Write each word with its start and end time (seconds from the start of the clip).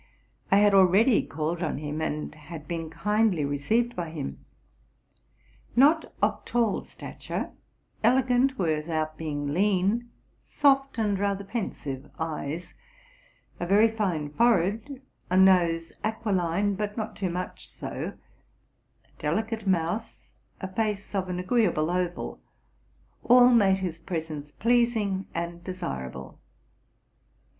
I 0.49 0.57
had 0.57 0.73
already 0.73 1.21
"called 1.21 1.61
on 1.61 1.77
him, 1.77 2.01
and 2.01 2.33
had 2.33 2.67
been 2.67 2.89
kindly 2.89 3.45
received 3.45 3.95
by 3.95 4.09
him. 4.09 4.43
Not 5.75 6.05
of 6.23 6.43
tal& 6.43 6.71
RELATING 6.71 6.87
TO 6.89 7.03
MY 7.03 7.07
LIFE. 7.09 7.19
205 7.19 7.19
stature; 7.19 7.51
elegant 8.03 8.57
without 8.57 9.15
being 9.15 9.53
lean; 9.53 10.09
soft 10.43 10.97
and 10.97 11.19
rather 11.19 11.43
pensive 11.43 12.09
eyes; 12.17 12.73
avery 13.59 13.89
fine 13.95 14.31
forehead; 14.33 15.03
a 15.29 15.37
nose 15.37 15.91
aquiline, 16.03 16.73
but 16.73 16.97
not 16.97 17.15
too 17.15 17.29
much 17.29 17.69
so; 17.71 18.13
a 19.05 19.21
delicate 19.21 19.67
mouth; 19.67 20.17
a 20.59 20.67
face 20.67 21.13
of 21.13 21.29
an 21.29 21.37
agreeable 21.37 21.91
oval,— 21.91 22.39
all 23.29 23.49
made 23.51 23.77
his 23.77 23.99
presence 23.99 24.49
pleasing 24.49 25.27
and 25.35 25.63
desirable. 25.63 26.39